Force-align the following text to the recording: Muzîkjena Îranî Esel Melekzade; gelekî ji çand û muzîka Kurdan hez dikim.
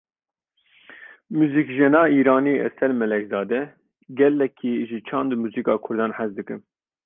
Muzîkjena 1.37 2.01
Îranî 2.19 2.53
Esel 2.67 2.91
Melekzade; 3.01 3.61
gelekî 4.19 4.73
ji 4.89 4.99
çand 5.07 5.29
û 5.33 5.35
muzîka 5.43 5.75
Kurdan 5.85 6.11
hez 6.19 6.31
dikim. 6.37 6.59